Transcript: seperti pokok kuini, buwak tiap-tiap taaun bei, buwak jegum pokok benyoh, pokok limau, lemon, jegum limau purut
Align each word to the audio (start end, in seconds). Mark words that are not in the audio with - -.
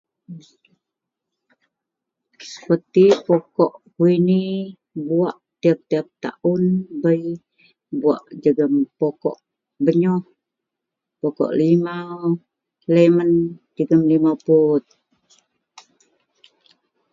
seperti 2.51 3.05
pokok 3.25 3.73
kuini, 3.95 4.43
buwak 5.05 5.37
tiap-tiap 5.61 6.07
taaun 6.23 6.63
bei, 7.03 7.23
buwak 7.99 8.23
jegum 8.43 8.73
pokok 8.99 9.37
benyoh, 9.85 10.21
pokok 11.21 11.51
limau, 11.59 12.19
lemon, 12.93 13.31
jegum 13.75 14.01
limau 14.09 14.35
purut 14.45 14.85